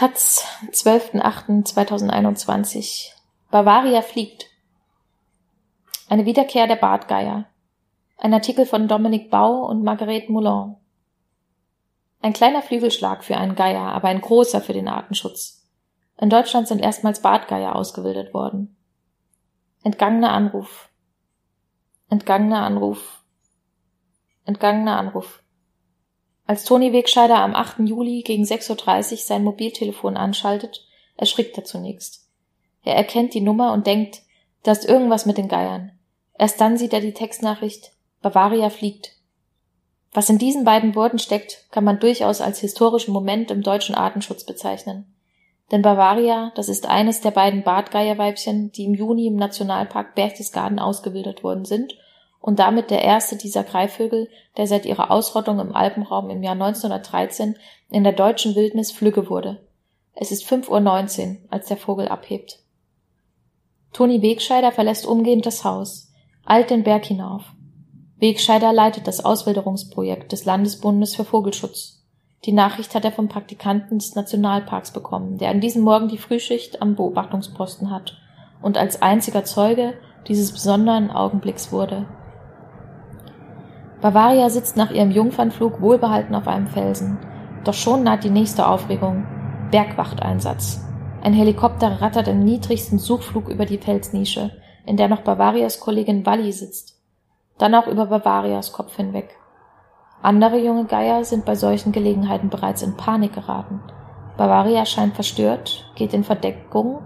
[0.00, 3.12] Taz, 12.08.2021.
[3.50, 4.46] Bavaria fliegt.
[6.08, 7.44] Eine Wiederkehr der Bartgeier.
[8.16, 10.76] Ein Artikel von Dominik Bau und Marguerite Moulin.
[12.22, 15.68] Ein kleiner Flügelschlag für einen Geier, aber ein großer für den Artenschutz.
[16.16, 18.74] In Deutschland sind erstmals Bartgeier ausgebildet worden.
[19.82, 20.88] Entgangener Anruf.
[22.08, 23.22] Entgangener Anruf.
[24.46, 25.42] Entgangener Anruf.
[26.50, 27.78] Als Toni Wegscheider am 8.
[27.86, 30.84] Juli gegen 6.30 Uhr sein Mobiltelefon anschaltet,
[31.16, 32.26] erschrickt er zunächst.
[32.82, 34.22] Er erkennt die Nummer und denkt,
[34.64, 35.92] da ist irgendwas mit den Geiern.
[36.36, 39.12] Erst dann sieht er die Textnachricht Bavaria fliegt.
[40.12, 44.42] Was in diesen beiden Worten steckt, kann man durchaus als historischen Moment im deutschen Artenschutz
[44.42, 45.06] bezeichnen.
[45.70, 51.44] Denn Bavaria, das ist eines der beiden Bartgeierweibchen, die im Juni im Nationalpark Berchtesgaden ausgebildet
[51.44, 51.94] worden sind
[52.40, 57.56] und damit der erste dieser Greifvögel, der seit ihrer Ausrottung im Alpenraum im Jahr 1913
[57.90, 59.60] in der deutschen Wildnis Flügge wurde.
[60.14, 62.60] Es ist 5.19 Uhr, als der Vogel abhebt.
[63.92, 66.12] Toni Wegscheider verlässt umgehend das Haus,
[66.44, 67.42] eilt den Berg hinauf.
[68.18, 72.04] Wegscheider leitet das Auswilderungsprojekt des Landesbundes für Vogelschutz.
[72.44, 76.80] Die Nachricht hat er vom Praktikanten des Nationalparks bekommen, der an diesem Morgen die Frühschicht
[76.80, 78.16] am Beobachtungsposten hat
[78.62, 79.94] und als einziger Zeuge
[80.26, 82.06] dieses besonderen Augenblicks wurde.
[84.00, 87.18] Bavaria sitzt nach ihrem Jungfernflug wohlbehalten auf einem Felsen.
[87.64, 89.26] Doch schon naht die nächste Aufregung.
[89.70, 90.82] Bergwachteinsatz.
[91.22, 94.52] Ein Helikopter rattert im niedrigsten Suchflug über die Felsnische,
[94.86, 96.98] in der noch Bavarias Kollegin Walli sitzt.
[97.58, 99.36] Dann auch über Bavarias Kopf hinweg.
[100.22, 103.80] Andere junge Geier sind bei solchen Gelegenheiten bereits in Panik geraten.
[104.38, 107.02] Bavaria scheint verstört, geht in Verdeckung,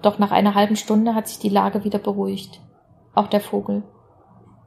[0.00, 2.60] doch nach einer halben Stunde hat sich die Lage wieder beruhigt.
[3.14, 3.82] Auch der Vogel.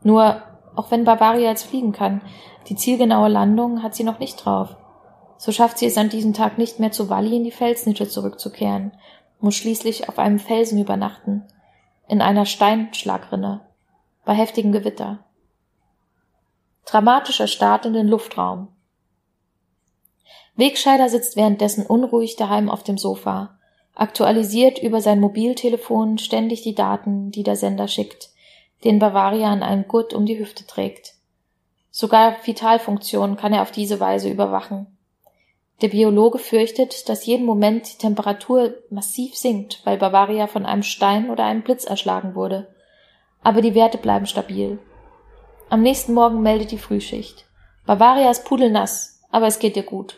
[0.04, 0.42] Nur
[0.76, 2.22] auch wenn Bavaria jetzt fliegen kann.
[2.68, 4.76] Die zielgenaue Landung hat sie noch nicht drauf.
[5.38, 8.92] So schafft sie es an diesem Tag nicht mehr zu Walli in die Felsnische zurückzukehren,
[9.40, 11.46] muss schließlich auf einem Felsen übernachten,
[12.08, 13.62] in einer Steinschlagrinne,
[14.26, 15.20] bei heftigem Gewitter.
[16.86, 18.68] Dramatischer Start in den Luftraum.
[20.56, 23.58] Wegscheider sitzt währenddessen unruhig daheim auf dem Sofa,
[23.96, 28.30] aktualisiert über sein Mobiltelefon ständig die Daten, die der Sender schickt,
[28.84, 31.14] den Bavaria an einem Gurt um die Hüfte trägt.
[31.92, 34.88] Sogar Vitalfunktionen kann er auf diese Weise überwachen.
[35.82, 41.30] Der Biologe fürchtet, dass jeden Moment die Temperatur massiv sinkt, weil Bavaria von einem Stein
[41.30, 42.74] oder einem Blitz erschlagen wurde.
[43.42, 44.80] Aber die Werte bleiben stabil.
[45.70, 47.46] Am nächsten Morgen meldet die Frühschicht.
[47.86, 50.18] Bavaria ist pudelnass, aber es geht ihr gut.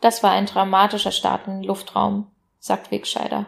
[0.00, 2.26] Das war ein dramatischer Start in den Luftraum,
[2.58, 3.46] sagt Wegscheider.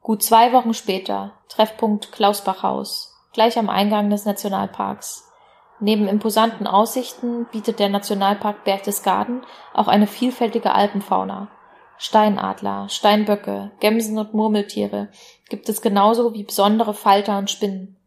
[0.00, 5.30] Gut zwei Wochen später, Treffpunkt Klausbachhaus, gleich am Eingang des Nationalparks.
[5.78, 11.50] Neben imposanten Aussichten bietet der Nationalpark Berchtesgaden auch eine vielfältige Alpenfauna.
[11.98, 15.10] Steinadler, Steinböcke, Gämsen und Murmeltiere
[15.50, 17.98] gibt es genauso wie besondere Falter und Spinnen.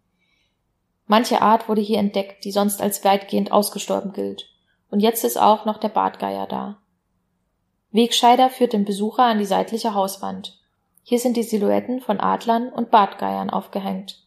[1.06, 4.50] Manche Art wurde hier entdeckt, die sonst als weitgehend ausgestorben gilt.
[4.90, 6.80] Und jetzt ist auch noch der Bartgeier da.
[7.92, 10.60] Wegscheider führt den Besucher an die seitliche Hauswand.
[11.04, 14.24] Hier sind die Silhouetten von Adlern und Bartgeiern aufgehängt.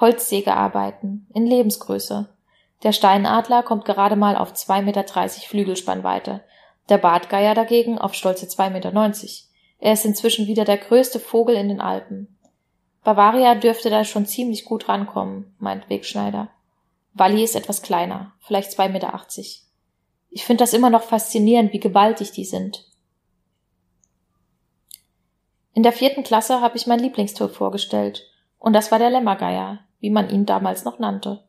[0.00, 2.28] Holzsägearbeiten in Lebensgröße.
[2.82, 5.04] Der Steinadler kommt gerade mal auf 2,30 Meter
[5.48, 6.44] Flügelspannweite,
[6.88, 8.92] der Bartgeier dagegen auf stolze 2,90 Meter.
[9.78, 12.36] Er ist inzwischen wieder der größte Vogel in den Alpen.
[13.04, 16.48] Bavaria dürfte da schon ziemlich gut rankommen, meint Wegschneider.
[17.12, 19.20] Walli ist etwas kleiner, vielleicht 2,80 Meter.
[20.30, 22.86] Ich finde das immer noch faszinierend, wie gewaltig die sind.
[25.74, 28.33] In der vierten Klasse habe ich mein Lieblingstier vorgestellt
[28.64, 31.44] und das war der Lämmergeier, wie man ihn damals noch nannte.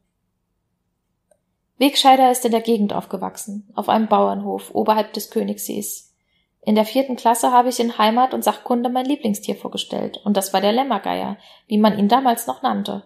[1.78, 6.14] Wegscheider ist in der Gegend aufgewachsen, auf einem Bauernhof oberhalb des Königssees.
[6.62, 10.52] In der vierten Klasse habe ich in Heimat und Sachkunde mein Lieblingstier vorgestellt, und das
[10.52, 11.38] war der Lämmergeier,
[11.68, 13.03] wie man ihn damals noch nannte.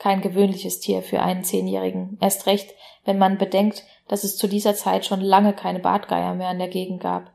[0.00, 4.74] Kein gewöhnliches Tier für einen Zehnjährigen, erst recht, wenn man bedenkt, dass es zu dieser
[4.74, 7.30] Zeit schon lange keine Bartgeier mehr in der Gegend gab.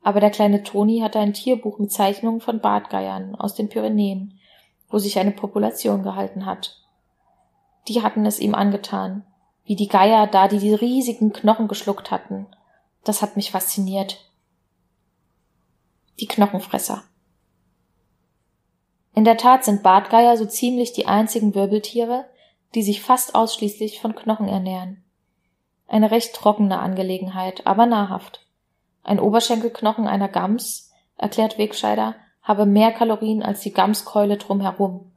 [0.00, 4.39] Aber der kleine Toni hatte ein Tierbuch mit Zeichnungen von Bartgeiern aus den Pyrenäen,
[4.90, 6.80] wo sich eine Population gehalten hat.
[7.88, 9.24] Die hatten es ihm angetan,
[9.64, 12.46] wie die Geier da, die die riesigen Knochen geschluckt hatten.
[13.04, 14.30] Das hat mich fasziniert.
[16.18, 17.04] Die Knochenfresser.
[19.14, 22.26] In der Tat sind Bartgeier so ziemlich die einzigen Wirbeltiere,
[22.74, 25.02] die sich fast ausschließlich von Knochen ernähren.
[25.88, 28.46] Eine recht trockene Angelegenheit, aber nahrhaft.
[29.02, 35.12] Ein Oberschenkelknochen einer Gams, erklärt Wegscheider, habe mehr Kalorien als die Gamskeule drumherum.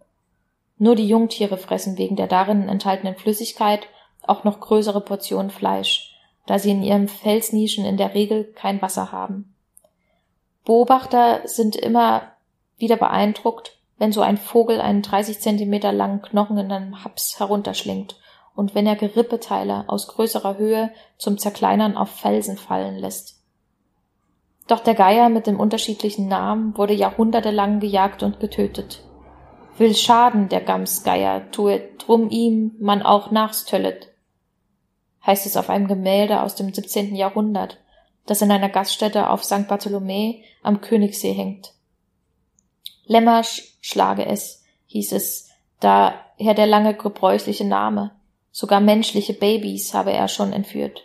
[0.78, 3.88] Nur die Jungtiere fressen wegen der darin enthaltenen Flüssigkeit
[4.24, 6.16] auch noch größere Portionen Fleisch,
[6.46, 9.54] da sie in ihren Felsnischen in der Regel kein Wasser haben.
[10.66, 12.24] Beobachter sind immer
[12.78, 18.18] wieder beeindruckt, wenn so ein Vogel einen 30 Zentimeter langen Knochen in einem Haps herunterschlingt
[18.56, 23.43] und wenn er Gerippeteile aus größerer Höhe zum Zerkleinern auf Felsen fallen lässt.
[24.68, 29.02] Doch der Geier mit dem unterschiedlichen Namen wurde jahrhundertelang gejagt und getötet.
[29.78, 34.10] Will Schaden der Gamsgeier, tue drum ihm man auch nachstöllet,
[35.26, 37.16] heißt es auf einem Gemälde aus dem 17.
[37.16, 37.80] Jahrhundert,
[38.26, 39.68] das in einer Gaststätte auf St.
[39.68, 41.74] Bartholomä am Königssee hängt.
[43.06, 43.44] Lämmer
[43.82, 45.50] schlage es, hieß es,
[45.80, 48.12] daher der lange gebräuchliche Name.
[48.52, 51.02] Sogar menschliche Babys habe er schon entführt.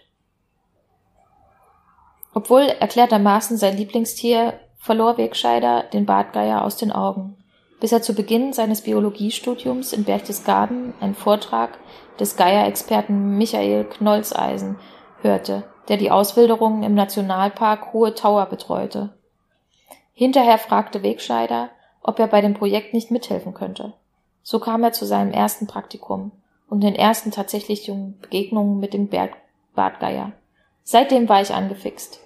[2.38, 7.36] Obwohl erklärtermaßen sein Lieblingstier, verlor Wegscheider den Bartgeier aus den Augen,
[7.80, 11.80] bis er zu Beginn seines Biologiestudiums in Berchtesgaden einen Vortrag
[12.20, 14.76] des Geierexperten Michael Knolzeisen
[15.20, 19.12] hörte, der die Auswilderungen im Nationalpark Hohe Tauer betreute.
[20.14, 21.70] Hinterher fragte Wegscheider,
[22.04, 23.94] ob er bei dem Projekt nicht mithelfen könnte.
[24.44, 26.30] So kam er zu seinem ersten Praktikum
[26.68, 29.10] und den ersten tatsächlichen Begegnungen mit dem
[29.74, 30.34] Bartgeier.
[30.84, 32.20] Seitdem war ich angefixt.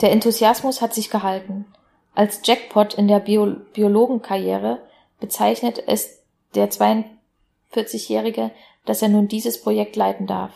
[0.00, 1.66] Der Enthusiasmus hat sich gehalten.
[2.14, 4.82] Als Jackpot in der Bio Biologenkarriere
[5.20, 6.22] bezeichnet es
[6.54, 8.50] der 42-Jährige,
[8.84, 10.52] dass er nun dieses Projekt leiten darf.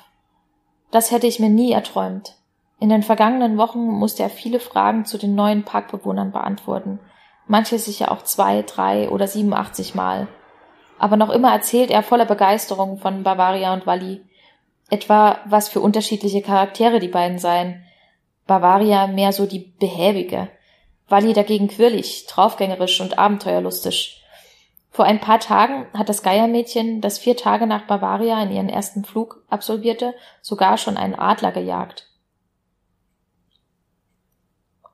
[0.90, 2.36] Das hätte ich mir nie erträumt.
[2.78, 6.98] In den vergangenen Wochen musste er viele Fragen zu den neuen Parkbewohnern beantworten,
[7.46, 10.28] manche sicher auch zwei, drei oder 87 Mal.
[10.98, 14.22] Aber noch immer erzählt er voller Begeisterung von Bavaria und Walli.
[14.88, 17.84] Etwa, was für unterschiedliche Charaktere die beiden seien.
[18.46, 20.48] Bavaria mehr so die behäbige,
[21.08, 24.24] Walli dagegen quirlig, draufgängerisch und abenteuerlustig.
[24.90, 29.04] Vor ein paar Tagen hat das Geiermädchen, das vier Tage nach Bavaria in ihren ersten
[29.04, 32.08] Flug absolvierte, sogar schon einen Adler gejagt.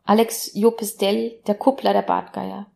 [0.04, 2.66] Alex Jopistel, der Kuppler der Bartgeier.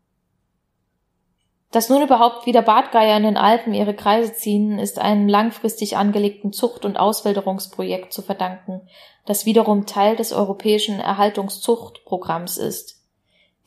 [1.71, 6.53] Dass nun überhaupt wieder Bartgeier in den Alpen ihre Kreise ziehen, ist einem langfristig angelegten
[6.53, 8.81] Zucht- und Auswilderungsprojekt zu verdanken,
[9.25, 13.05] das wiederum Teil des europäischen Erhaltungszuchtprogramms ist.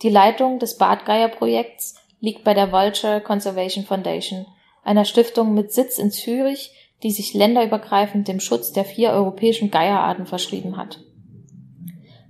[0.02, 4.46] Die Leitung des Bartgeier-Projekts liegt bei der Vulture Conservation Foundation,
[4.84, 6.72] einer Stiftung mit Sitz in Zürich,
[7.04, 11.00] die sich länderübergreifend dem Schutz der vier europäischen Geierarten verschrieben hat.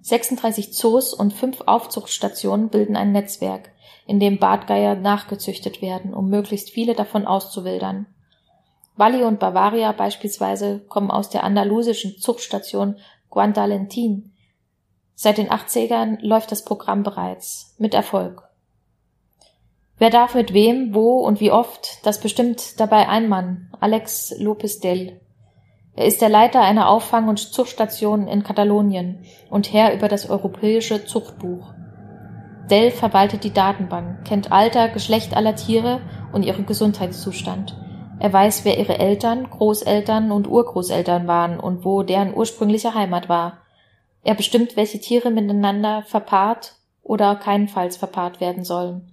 [0.03, 3.71] 36 Zoos und fünf Aufzuchtstationen bilden ein Netzwerk,
[4.05, 8.07] in dem Bartgeier nachgezüchtet werden, um möglichst viele davon auszuwildern.
[8.97, 12.97] Walli und Bavaria beispielsweise kommen aus der andalusischen Zuchtstation
[13.29, 14.33] Guantalentin.
[15.15, 18.43] Seit den 80ern läuft das Programm bereits, mit Erfolg.
[19.97, 24.79] Wer darf mit wem, wo und wie oft, das bestimmt dabei ein Mann, Alex Lopez
[24.79, 25.21] Del.
[25.95, 29.19] Er ist der Leiter einer Auffang- und Zuchtstation in Katalonien
[29.51, 31.71] und Herr über das europäische Zuchtbuch.
[32.69, 36.01] Dell verwaltet die Datenbank, kennt Alter, Geschlecht aller Tiere
[36.31, 37.77] und ihren Gesundheitszustand.
[38.19, 43.59] Er weiß, wer ihre Eltern, Großeltern und Urgroßeltern waren und wo deren ursprüngliche Heimat war.
[44.23, 49.11] Er bestimmt, welche Tiere miteinander verpaart oder keinenfalls verpaart werden sollen.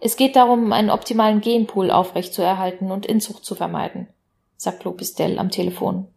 [0.00, 4.08] Es geht darum, einen optimalen Genpool aufrechtzuerhalten und Inzucht zu vermeiden,
[4.56, 6.08] sagt Lopistel am Telefon.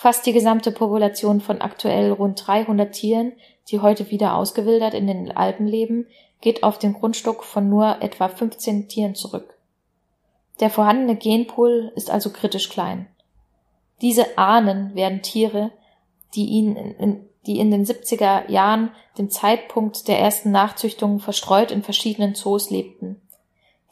[0.00, 3.34] Fast die gesamte Population von aktuell rund 300 Tieren,
[3.68, 6.06] die heute wieder ausgewildert in den Alpen leben,
[6.40, 9.58] geht auf den Grundstock von nur etwa 15 Tieren zurück.
[10.58, 13.08] Der vorhandene Genpool ist also kritisch klein.
[14.00, 15.70] Diese Ahnen werden Tiere,
[16.34, 21.82] die ihn in, die in den 70er Jahren, dem Zeitpunkt der ersten Nachzüchtung, verstreut in
[21.82, 23.20] verschiedenen Zoos lebten.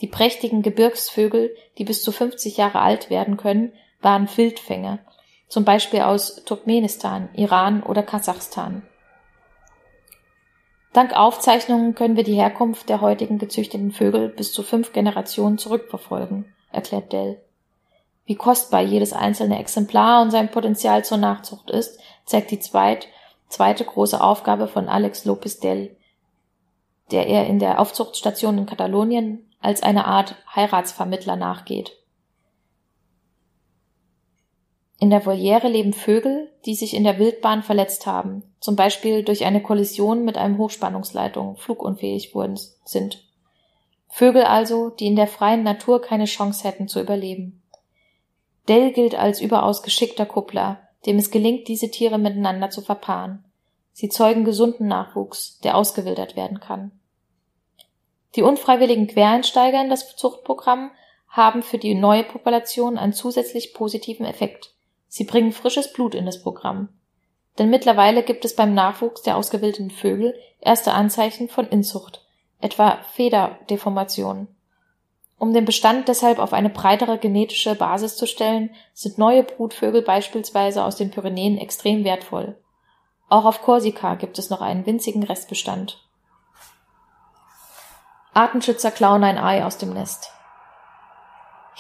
[0.00, 5.00] Die prächtigen Gebirgsvögel, die bis zu 50 Jahre alt werden können, waren Wildfänge,
[5.48, 8.82] zum Beispiel aus Turkmenistan, Iran oder Kasachstan.
[10.92, 16.52] Dank Aufzeichnungen können wir die Herkunft der heutigen gezüchteten Vögel bis zu fünf Generationen zurückverfolgen,
[16.72, 17.42] erklärt Dell.
[18.24, 23.08] Wie kostbar jedes einzelne Exemplar und sein Potenzial zur Nachzucht ist, zeigt die zweit,
[23.48, 25.96] zweite große Aufgabe von Alex Lopez Dell,
[27.10, 31.97] der er in der Aufzuchtstation in Katalonien als eine Art Heiratsvermittler nachgeht.
[35.00, 39.44] In der Voliere leben Vögel, die sich in der Wildbahn verletzt haben, zum Beispiel durch
[39.44, 43.24] eine Kollision mit einem Hochspannungsleitung flugunfähig wurden, sind.
[44.08, 47.62] Vögel also, die in der freien Natur keine Chance hätten zu überleben.
[48.66, 53.44] Dell gilt als überaus geschickter Kuppler, dem es gelingt, diese Tiere miteinander zu verpaaren.
[53.92, 56.90] Sie zeugen gesunden Nachwuchs, der ausgewildert werden kann.
[58.34, 60.90] Die unfreiwilligen Quereinsteiger in das Zuchtprogramm
[61.28, 64.74] haben für die neue Population einen zusätzlich positiven Effekt.
[65.08, 66.90] Sie bringen frisches Blut in das Programm.
[67.58, 72.24] denn mittlerweile gibt es beim Nachwuchs der ausgewildeten Vögel erste Anzeichen von Inzucht,
[72.60, 74.48] etwa Federdeformationen.
[75.38, 80.84] Um den Bestand deshalb auf eine breitere genetische Basis zu stellen, sind neue Brutvögel beispielsweise
[80.84, 82.56] aus den Pyrenäen extrem wertvoll.
[83.28, 86.02] Auch auf Korsika gibt es noch einen winzigen Restbestand.
[88.34, 90.32] Artenschützer klauen ein Ei aus dem Nest.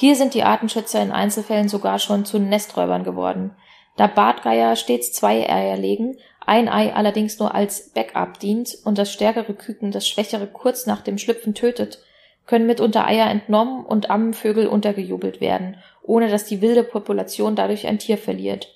[0.00, 3.56] Hier sind die Artenschützer in Einzelfällen sogar schon zu Nesträubern geworden.
[3.96, 9.12] Da Bartgeier stets zwei Eier legen, ein Ei allerdings nur als Backup dient und das
[9.12, 11.98] stärkere Küken das schwächere kurz nach dem Schlüpfen tötet,
[12.46, 17.98] können mitunter Eier entnommen und Ammenvögel untergejubelt werden, ohne dass die wilde Population dadurch ein
[17.98, 18.72] Tier verliert.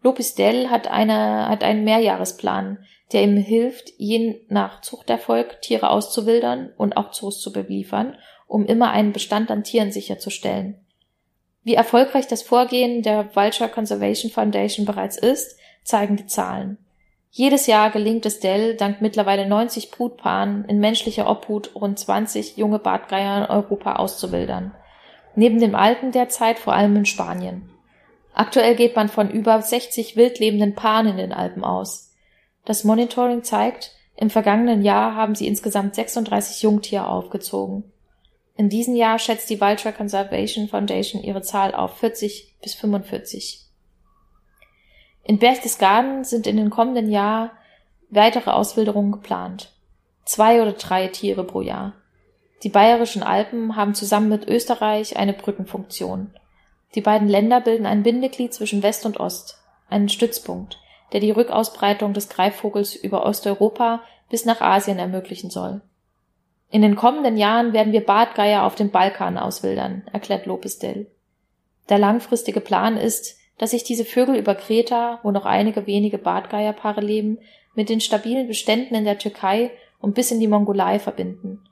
[0.00, 2.78] Lopisdell hat, eine, hat einen Mehrjahresplan,
[3.12, 8.16] der ihm hilft, je nach Zuchterfolg Tiere auszuwildern und auch Zoos zu beliefern,
[8.50, 10.74] um immer einen Bestand an Tieren sicherzustellen.
[11.62, 16.76] Wie erfolgreich das Vorgehen der Vulture Conservation Foundation bereits ist, zeigen die Zahlen.
[17.30, 22.80] Jedes Jahr gelingt es Dell, dank mittlerweile 90 Brutpaaren in menschlicher Obhut rund 20 junge
[22.80, 24.74] Bartgeier in Europa auszuwildern.
[25.36, 27.70] Neben dem Alten derzeit vor allem in Spanien.
[28.34, 32.12] Aktuell geht man von über 60 wildlebenden Paaren in den Alpen aus.
[32.64, 37.84] Das Monitoring zeigt, im vergangenen Jahr haben sie insgesamt 36 Jungtiere aufgezogen.
[38.60, 43.64] In diesem Jahr schätzt die Vulture Conservation Foundation ihre Zahl auf 40 bis 45.
[45.24, 47.50] In Berchtesgaden sind in den kommenden Jahren
[48.10, 49.72] weitere Auswilderungen geplant.
[50.26, 51.94] Zwei oder drei Tiere pro Jahr.
[52.62, 56.34] Die bayerischen Alpen haben zusammen mit Österreich eine Brückenfunktion.
[56.94, 59.56] Die beiden Länder bilden ein Bindeglied zwischen West und Ost,
[59.88, 60.78] einen Stützpunkt,
[61.14, 65.80] der die Rückausbreitung des Greifvogels über Osteuropa bis nach Asien ermöglichen soll.
[66.70, 71.10] In den kommenden Jahren werden wir Bartgeier auf dem Balkan auswildern, erklärt Lopez Dell.
[71.88, 77.00] Der langfristige Plan ist, dass sich diese Vögel über Kreta, wo noch einige wenige Bartgeierpaare
[77.00, 77.38] leben,
[77.74, 81.62] mit den stabilen Beständen in der Türkei und bis in die Mongolei verbinden.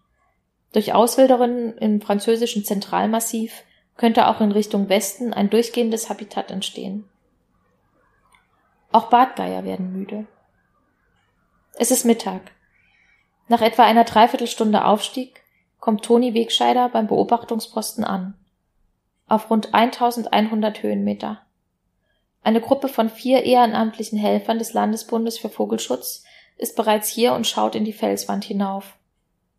[0.72, 3.62] Durch Auswilderungen im französischen Zentralmassiv
[3.96, 7.08] könnte auch in Richtung Westen ein durchgehendes Habitat entstehen.
[8.92, 10.26] Auch Bartgeier werden müde.
[11.74, 12.40] Es ist Mittag.
[13.48, 15.42] Nach etwa einer Dreiviertelstunde Aufstieg
[15.80, 18.34] kommt Toni Wegscheider beim Beobachtungsposten an.
[19.26, 21.40] Auf rund 1100 Höhenmeter.
[22.42, 26.24] Eine Gruppe von vier ehrenamtlichen Helfern des Landesbundes für Vogelschutz
[26.56, 28.96] ist bereits hier und schaut in die Felswand hinauf.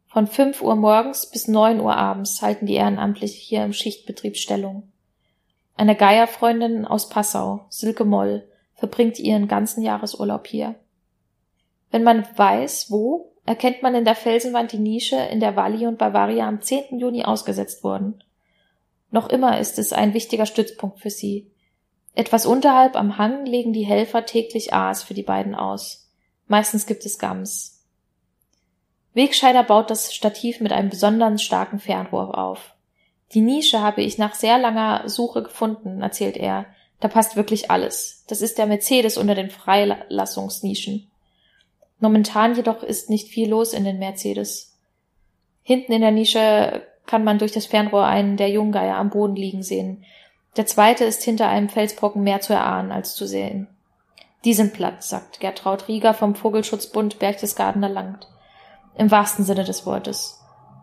[0.07, 4.91] Von fünf Uhr morgens bis neun Uhr abends halten die Ehrenamtlichen hier im Schichtbetrieb Stellung.
[5.75, 10.75] Eine Geierfreundin aus Passau, Silke Moll, verbringt ihren ganzen Jahresurlaub hier.
[11.91, 15.97] Wenn man weiß, wo, erkennt man in der Felsenwand die Nische, in der Walli und
[15.97, 16.99] Bavaria am 10.
[16.99, 18.23] Juni ausgesetzt wurden.
[19.11, 21.49] Noch immer ist es ein wichtiger Stützpunkt für sie.
[22.15, 26.09] Etwas unterhalb am Hang legen die Helfer täglich Aas für die beiden aus.
[26.47, 27.85] Meistens gibt es Gams.
[29.13, 32.75] Wegscheider baut das Stativ mit einem besonders starken Fernrohr auf.
[33.33, 36.65] Die Nische habe ich nach sehr langer Suche gefunden, erzählt er.
[36.99, 38.25] Da passt wirklich alles.
[38.27, 41.09] Das ist der Mercedes unter den Freilassungsnischen.
[41.99, 44.77] Momentan jedoch ist nicht viel los in den Mercedes.
[45.61, 49.63] Hinten in der Nische kann man durch das Fernrohr einen der Junggeier am Boden liegen
[49.63, 50.03] sehen,
[50.57, 53.67] der zweite ist hinter einem Felsbrocken mehr zu erahnen als zu sehen.
[54.45, 58.27] Die sind platt, sagt Gertraud Rieger vom Vogelschutzbund Berchtesgadener Land.
[58.97, 60.41] Im wahrsten Sinne des Wortes.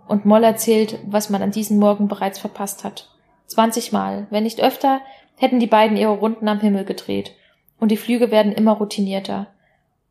[0.09, 3.11] Und Moll erzählt, was man an diesem Morgen bereits verpasst hat.
[3.47, 5.01] Zwanzigmal, wenn nicht öfter,
[5.37, 7.33] hätten die beiden ihre Runden am Himmel gedreht.
[7.79, 9.49] Und die Flüge werden immer routinierter.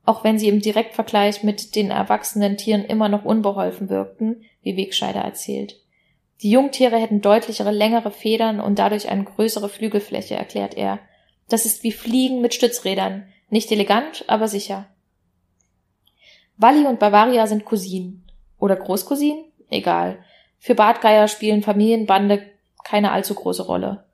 [0.05, 5.21] Auch wenn sie im Direktvergleich mit den erwachsenen Tieren immer noch unbeholfen wirkten, wie Wegscheider
[5.21, 5.81] erzählt.
[6.41, 11.00] Die Jungtiere hätten deutlichere, längere Federn und dadurch eine größere Flügelfläche, erklärt er.
[11.50, 13.27] Das ist wie Fliegen mit Stützrädern.
[13.50, 14.88] Nicht elegant, aber sicher.
[16.57, 18.25] Walli und Bavaria sind Cousinen.
[18.59, 19.45] Oder Großcousinen?
[19.69, 20.19] Egal.
[20.57, 22.50] Für Bartgeier spielen Familienbande
[22.83, 24.04] keine allzu große Rolle.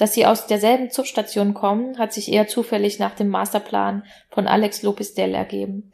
[0.00, 4.82] Dass sie aus derselben Zugstation kommen, hat sich eher zufällig nach dem Masterplan von Alex
[4.82, 5.92] Lopez Del ergeben.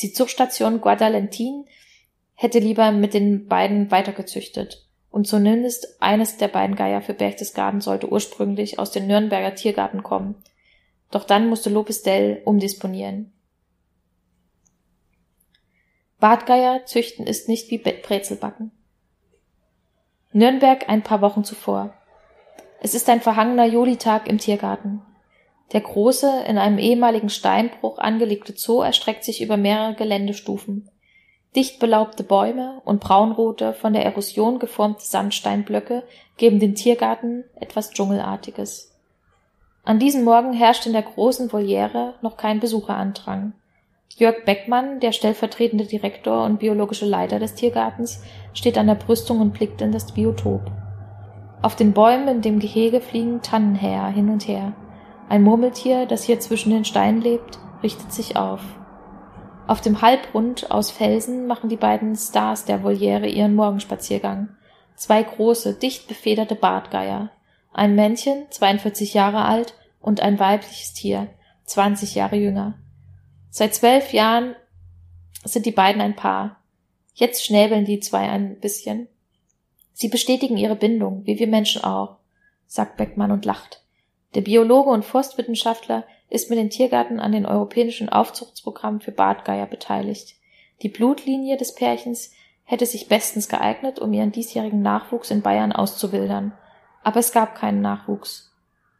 [0.00, 1.64] Die Zugstation Guadalentin
[2.34, 8.08] hätte lieber mit den beiden weitergezüchtet und zumindest eines der beiden Geier für Berchtesgaden sollte
[8.08, 10.36] ursprünglich aus dem Nürnberger Tiergarten kommen.
[11.10, 13.32] Doch dann musste Lopez Dell umdisponieren.
[16.20, 18.70] Bartgeier züchten ist nicht wie Brezelbacken.
[20.30, 21.94] Nürnberg ein paar Wochen zuvor.
[22.84, 25.00] Es ist ein verhangener Julitag im Tiergarten.
[25.72, 30.90] Der große, in einem ehemaligen Steinbruch angelegte Zoo erstreckt sich über mehrere Geländestufen.
[31.56, 36.02] Dicht belaubte Bäume und braunrote, von der Erosion geformte Sandsteinblöcke
[36.36, 38.92] geben dem Tiergarten etwas Dschungelartiges.
[39.84, 43.54] An diesem Morgen herrscht in der großen Voliere noch kein Besucherandrang.
[44.18, 48.22] Jörg Beckmann, der stellvertretende Direktor und biologische Leiter des Tiergartens,
[48.52, 50.70] steht an der Brüstung und blickt in das Biotop.
[51.64, 54.74] Auf den Bäumen in dem Gehege fliegen Tannenhäher hin und her.
[55.30, 58.60] Ein Murmeltier, das hier zwischen den Steinen lebt, richtet sich auf.
[59.66, 64.50] Auf dem Halbrund aus Felsen machen die beiden Stars der Voliere ihren Morgenspaziergang.
[64.94, 67.30] Zwei große, dicht befederte Bartgeier.
[67.72, 71.28] Ein Männchen, 42 Jahre alt, und ein weibliches Tier,
[71.64, 72.74] 20 Jahre jünger.
[73.48, 74.54] Seit zwölf Jahren
[75.44, 76.58] sind die beiden ein Paar.
[77.14, 79.08] Jetzt schnäbeln die zwei ein bisschen.
[79.94, 82.16] Sie bestätigen ihre Bindung, wie wir Menschen auch,
[82.66, 83.82] sagt Beckmann und lacht.
[84.34, 90.34] Der Biologe und Forstwissenschaftler ist mit den Tiergarten an den europäischen Aufzuchtsprogrammen für Bartgeier beteiligt.
[90.82, 92.32] Die Blutlinie des Pärchens
[92.64, 96.52] hätte sich bestens geeignet, um ihren diesjährigen Nachwuchs in Bayern auszuwildern.
[97.04, 98.52] Aber es gab keinen Nachwuchs.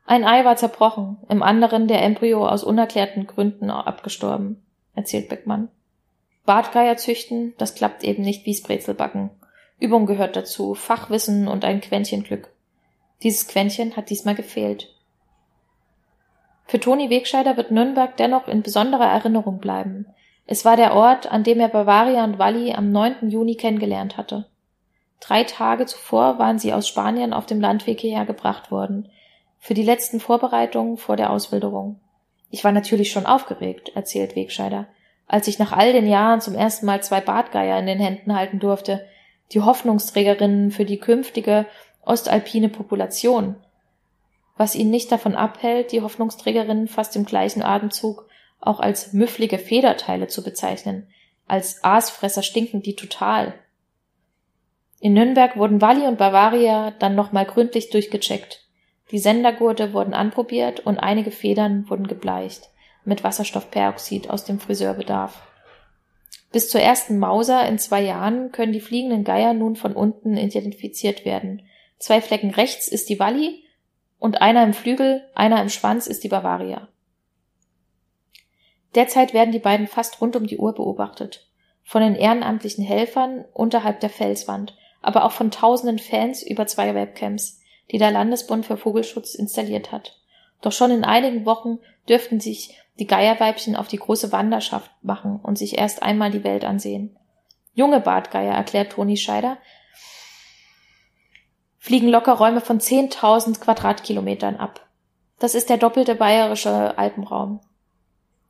[0.06, 4.62] Ein Ei war zerbrochen, im anderen der Embryo aus unerklärten Gründen abgestorben,
[4.94, 5.70] erzählt Beckmann.
[6.44, 9.30] Bartgeier züchten, das klappt eben nicht wie's Brezelbacken.
[9.80, 12.48] Übung gehört dazu, Fachwissen und ein Quäntchen Glück.
[13.22, 14.94] Dieses Quäntchen hat diesmal gefehlt.
[16.66, 20.06] Für Toni Wegscheider wird Nürnberg dennoch in besonderer Erinnerung bleiben.
[20.46, 23.30] Es war der Ort, an dem er Bavaria und Walli am 9.
[23.30, 24.46] Juni kennengelernt hatte.
[25.20, 29.08] Drei Tage zuvor waren sie aus Spanien auf dem Landweg hierher gebracht worden,
[29.58, 31.98] für die letzten Vorbereitungen vor der Auswilderung.
[32.50, 34.86] Ich war natürlich schon aufgeregt, erzählt Wegscheider,
[35.26, 38.58] als ich nach all den Jahren zum ersten Mal zwei Bartgeier in den Händen halten
[38.58, 39.06] durfte,
[39.52, 41.66] die Hoffnungsträgerinnen für die künftige
[42.02, 43.56] ostalpine Population,
[44.56, 48.28] was ihn nicht davon abhält, die Hoffnungsträgerinnen fast im gleichen Atemzug
[48.60, 51.08] auch als müfflige Federteile zu bezeichnen,
[51.46, 53.54] als Aasfresser stinken die total.
[55.00, 58.62] In Nürnberg wurden Walli und Bavaria dann nochmal gründlich durchgecheckt.
[59.10, 62.70] Die Sendergurte wurden anprobiert und einige Federn wurden gebleicht
[63.04, 65.42] mit Wasserstoffperoxid aus dem Friseurbedarf.
[66.54, 71.24] Bis zur ersten Mauser in zwei Jahren können die fliegenden Geier nun von unten identifiziert
[71.24, 71.62] werden.
[71.98, 73.64] Zwei Flecken rechts ist die Walli
[74.20, 76.86] und einer im Flügel, einer im Schwanz ist die Bavaria.
[78.94, 81.50] Derzeit werden die beiden fast rund um die Uhr beobachtet.
[81.82, 87.58] Von den ehrenamtlichen Helfern unterhalb der Felswand, aber auch von tausenden Fans über zwei Webcams,
[87.90, 90.20] die der Landesbund für Vogelschutz installiert hat.
[90.60, 95.58] Doch schon in einigen Wochen dürften sich die Geierweibchen auf die große Wanderschaft machen und
[95.58, 97.16] sich erst einmal die Welt ansehen.
[97.72, 99.58] Junge Bartgeier, erklärt Toni Scheider,
[101.78, 104.86] fliegen locker Räume von 10.000 Quadratkilometern ab.
[105.38, 107.60] Das ist der doppelte bayerische Alpenraum.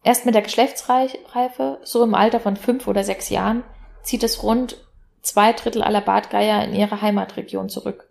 [0.03, 3.65] Erst mit der Geschlechtsreife, so im Alter von fünf oder sechs Jahren,
[4.03, 4.77] zieht es rund
[5.23, 8.11] zwei Drittel aller Bartgeier in ihre Heimatregion zurück.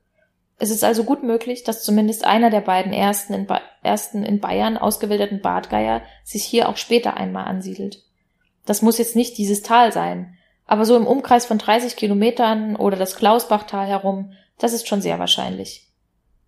[0.59, 4.39] Es ist also gut möglich, dass zumindest einer der beiden ersten in, ba ersten in
[4.39, 8.03] Bayern ausgewilderten Bartgeier sich hier auch später einmal ansiedelt.
[8.65, 12.95] Das muss jetzt nicht dieses Tal sein, aber so im Umkreis von 30 Kilometern oder
[12.95, 15.89] das Klausbachtal herum das ist schon sehr wahrscheinlich.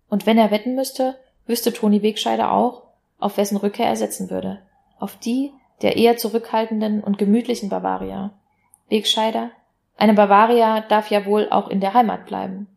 [0.08, 2.84] Und wenn er wetten müsste, wüsste Toni Wegscheider auch,
[3.18, 4.62] auf wessen Rückkehr er setzen würde.
[4.98, 8.32] Auf die der eher zurückhaltenden und gemütlichen Bavaria.
[8.88, 9.50] Wegscheider,
[9.98, 12.75] eine Bavaria darf ja wohl auch in der Heimat bleiben.